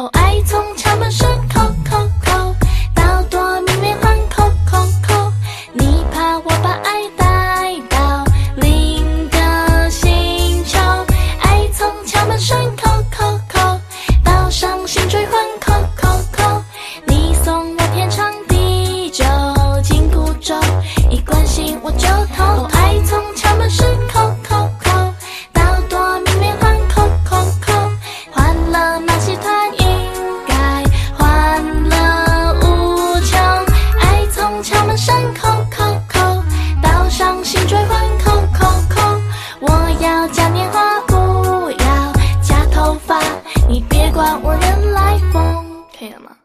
[0.00, 2.54] 哦，爱从敲门声，扣扣扣，
[2.94, 5.30] 到多米米环，扣扣扣。
[5.74, 8.24] 你怕我把爱带到
[8.56, 10.78] 另一个星球？
[11.42, 13.78] 爱从敲门声，扣扣扣，
[14.24, 16.62] 到伤心追魂，扣扣扣。
[17.04, 19.22] 你送我天长地久
[19.82, 20.54] 紧箍咒。
[35.00, 36.42] 上扣扣扣
[36.82, 39.20] 到上新春换扣扣扣
[39.60, 43.18] 我要嘉年华不要假头发
[43.66, 45.64] 你别管我人来疯
[45.98, 46.36] 可以了吗